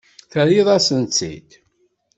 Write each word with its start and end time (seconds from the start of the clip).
Terriḍ-asent-tt-id. 0.31 1.49